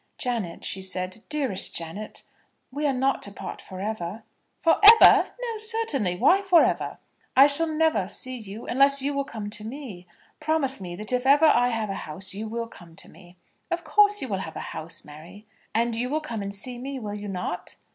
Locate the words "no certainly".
5.39-6.15